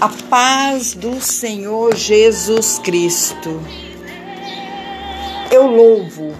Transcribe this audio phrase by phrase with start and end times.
[0.00, 3.60] A paz do Senhor Jesus Cristo.
[5.50, 6.34] Eu louvo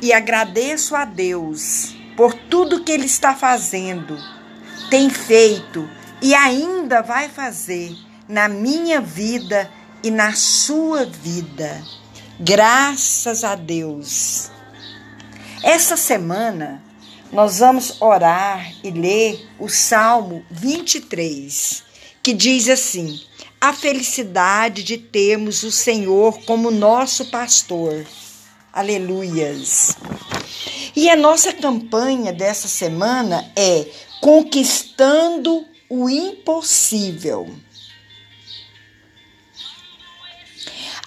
[0.00, 4.16] e agradeço a Deus por tudo que Ele está fazendo,
[4.90, 5.88] tem feito
[6.20, 7.96] e ainda vai fazer
[8.28, 9.70] na minha vida
[10.02, 11.82] e na sua vida.
[12.38, 14.50] Graças a Deus.
[15.62, 16.82] Essa semana
[17.32, 21.91] nós vamos orar e ler o Salmo 23
[22.22, 23.20] que diz assim:
[23.60, 28.06] a felicidade de termos o Senhor como nosso pastor.
[28.72, 29.96] Aleluias.
[30.94, 33.86] E a nossa campanha dessa semana é
[34.20, 37.54] Conquistando o Impossível.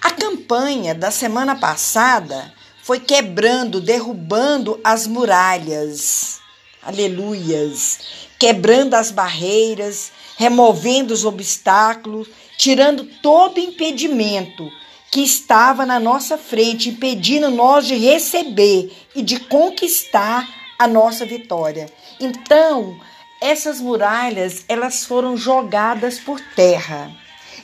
[0.02, 2.52] A campanha da semana passada
[2.82, 6.38] foi quebrando, derrubando as muralhas.
[6.82, 8.25] Aleluias.
[8.38, 14.70] Quebrando as barreiras, removendo os obstáculos, tirando todo impedimento
[15.10, 20.46] que estava na nossa frente, impedindo nós de receber e de conquistar
[20.78, 21.90] a nossa vitória.
[22.20, 22.98] Então,
[23.40, 27.10] essas muralhas, elas foram jogadas por terra.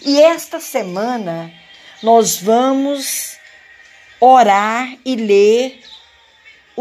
[0.05, 1.53] E esta semana
[2.03, 3.37] nós vamos
[4.21, 5.81] orar e ler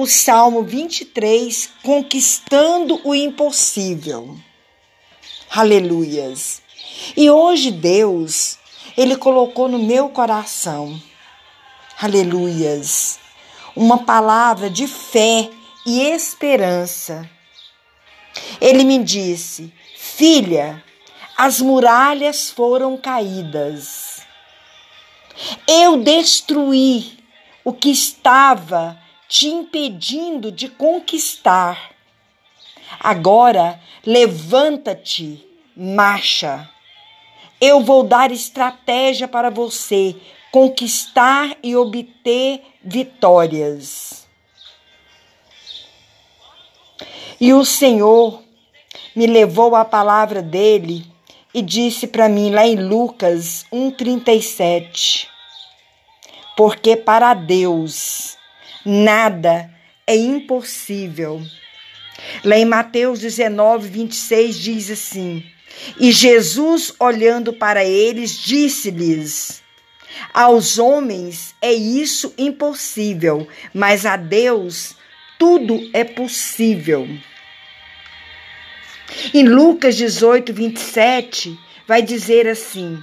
[0.01, 4.35] o Salmo 23, conquistando o impossível.
[5.47, 6.59] Aleluias.
[7.15, 8.57] E hoje Deus,
[8.97, 10.99] Ele colocou no meu coração,
[12.01, 13.19] aleluias,
[13.75, 15.51] uma palavra de fé
[15.85, 17.29] e esperança.
[18.59, 20.83] Ele me disse: Filha,
[21.37, 24.21] as muralhas foram caídas.
[25.67, 27.19] Eu destruí
[27.63, 29.00] o que estava
[29.31, 31.91] te impedindo de conquistar.
[32.99, 36.69] Agora levanta-te, marcha.
[37.61, 40.17] Eu vou dar estratégia para você
[40.51, 44.27] conquistar e obter vitórias.
[47.39, 48.43] E o Senhor
[49.15, 51.09] me levou a palavra dele
[51.53, 55.29] e disse para mim lá em Lucas 1:37,
[56.57, 58.40] porque para Deus
[58.85, 59.69] nada
[60.05, 61.41] é impossível.
[62.43, 65.43] Lá em Mateus 19, 26 diz assim:
[65.99, 69.63] E Jesus, olhando para eles, disse-lhes:
[70.33, 74.95] Aos homens é isso impossível, mas a Deus
[75.39, 77.07] tudo é possível.
[79.33, 83.01] Em Lucas 18, 27, vai dizer assim: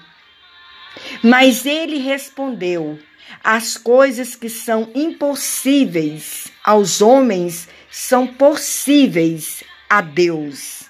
[1.22, 2.99] Mas ele respondeu:
[3.43, 10.84] As coisas que são impossíveis aos homens são possíveis a Deus.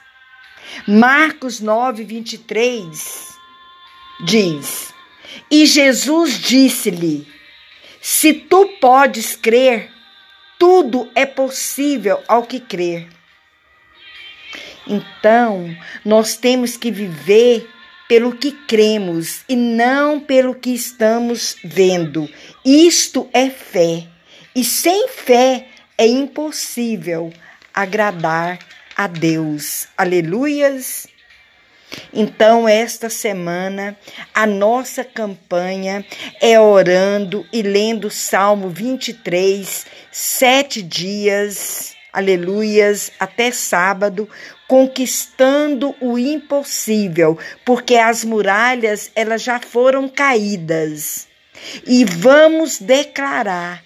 [0.86, 3.28] Marcos 9, 23
[4.20, 4.92] diz:
[5.50, 7.26] E Jesus disse-lhe:
[8.00, 9.90] Se tu podes crer,
[10.58, 13.08] tudo é possível ao que crer.
[14.86, 17.68] Então, nós temos que viver
[18.08, 22.28] pelo que cremos e não pelo que estamos vendo.
[22.64, 24.06] Isto é fé.
[24.56, 27.32] E sem fé é impossível
[27.74, 28.58] agradar
[28.96, 29.86] a Deus.
[29.96, 31.06] Aleluias!
[32.12, 33.96] Então, esta semana,
[34.34, 36.04] a nossa campanha
[36.40, 44.28] é orando e lendo Salmo 23, sete dias, aleluias, até sábado,
[44.68, 51.26] conquistando o impossível, porque as muralhas elas já foram caídas.
[51.86, 53.82] E vamos declarar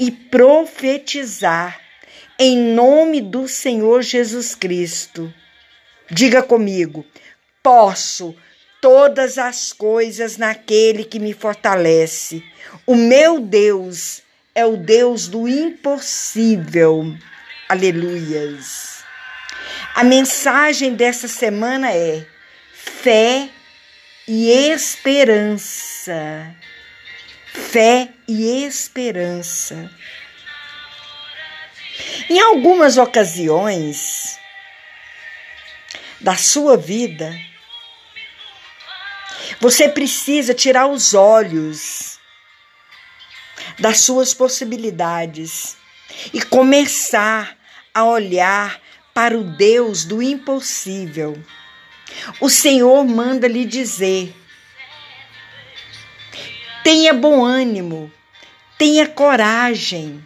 [0.00, 1.78] e profetizar
[2.38, 5.32] em nome do Senhor Jesus Cristo.
[6.10, 7.06] Diga comigo:
[7.62, 8.34] posso
[8.80, 12.42] todas as coisas naquele que me fortalece.
[12.84, 14.22] O meu Deus
[14.54, 17.14] é o Deus do impossível.
[17.68, 18.91] Aleluias.
[19.94, 22.26] A mensagem dessa semana é
[22.72, 23.48] fé
[24.26, 26.56] e esperança
[27.52, 29.90] fé e esperança.
[32.28, 34.38] Em algumas ocasiões
[36.20, 37.38] da sua vida,
[39.60, 42.18] você precisa tirar os olhos
[43.78, 45.76] das suas possibilidades
[46.32, 47.56] e começar
[47.94, 48.80] a olhar
[49.14, 51.40] para o Deus do impossível.
[52.40, 54.34] O Senhor manda lhe dizer:
[56.82, 58.12] Tenha bom ânimo,
[58.78, 60.24] tenha coragem.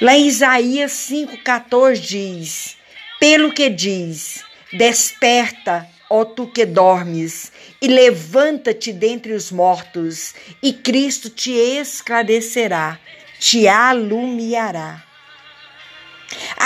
[0.00, 2.76] Lá em Isaías 5,14 diz:
[3.20, 11.30] Pelo que diz, Desperta, ó tu que dormes, e levanta-te dentre os mortos, e Cristo
[11.30, 12.98] te esclarecerá,
[13.38, 15.03] te alumiará.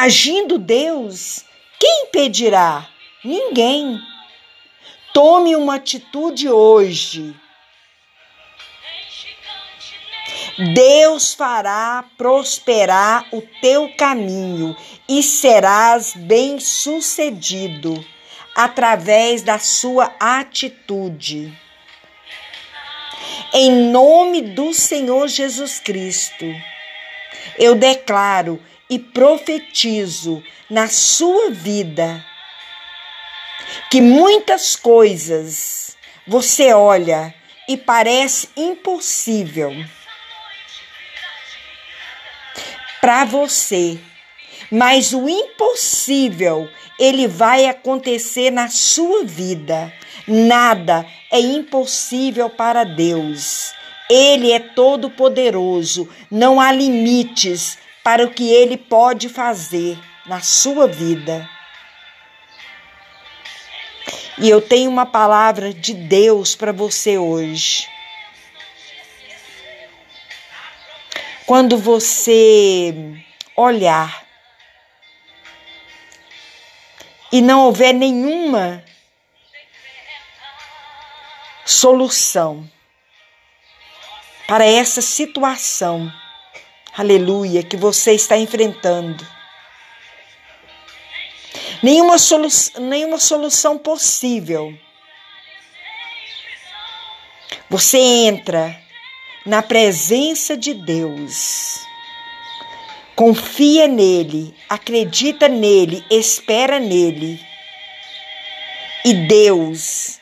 [0.01, 1.45] Agindo Deus,
[1.77, 2.89] quem impedirá?
[3.25, 4.01] Ninguém.
[5.13, 7.35] Tome uma atitude hoje.
[10.73, 14.77] Deus fará prosperar o teu caminho
[15.09, 17.93] e serás bem-sucedido
[18.55, 21.53] através da sua atitude.
[23.53, 26.45] Em nome do Senhor Jesus Cristo,
[27.59, 32.25] eu declaro e profetizo na sua vida
[33.91, 35.97] que muitas coisas
[36.27, 37.35] você olha
[37.69, 39.73] e parece impossível
[43.01, 43.99] para você,
[44.71, 46.69] mas o impossível
[46.99, 49.93] ele vai acontecer na sua vida.
[50.27, 53.73] Nada é impossível para Deus.
[54.11, 60.89] Ele é todo poderoso, não há limites para o que ele pode fazer na sua
[60.89, 61.47] vida.
[64.39, 67.87] E eu tenho uma palavra de Deus para você hoje.
[71.45, 72.95] Quando você
[73.55, 74.25] olhar
[77.31, 78.83] e não houver nenhuma
[81.67, 82.67] solução
[84.47, 86.11] para essa situação,
[86.99, 89.25] aleluia, que você está enfrentando,
[91.81, 92.49] nenhuma, solu
[92.81, 94.77] nenhuma solução possível.
[97.71, 98.77] Você entra
[99.47, 101.79] na presença de Deus.
[103.15, 107.41] Confia nele, acredita nele, espera nele.
[109.05, 110.19] E Deus,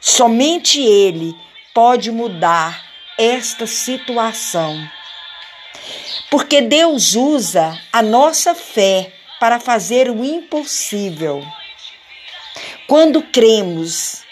[0.00, 1.34] somente Ele
[1.72, 2.84] pode mudar
[3.16, 4.99] esta situação.
[6.30, 11.44] Porque Deus usa a nossa fé para fazer o impossível.
[12.86, 14.22] Quando cremos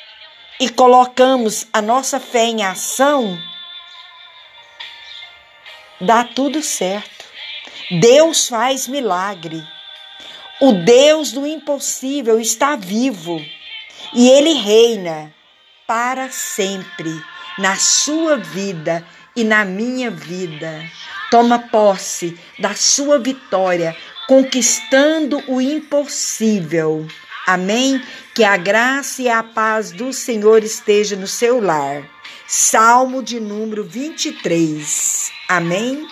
[0.61, 3.37] e colocamos a nossa fé em ação,
[6.01, 7.25] dá tudo certo.
[7.91, 9.67] Deus faz milagre.
[10.61, 13.41] O Deus do impossível está vivo
[14.13, 15.33] e ele reina
[15.87, 17.11] para sempre
[17.59, 20.85] na sua vida e na minha vida.
[21.31, 23.95] Toma posse da sua vitória
[24.27, 27.07] conquistando o impossível.
[27.47, 28.03] Amém?
[28.35, 32.03] Que a graça e a paz do Senhor esteja no seu lar.
[32.47, 35.31] Salmo de número 23.
[35.49, 36.09] Amém?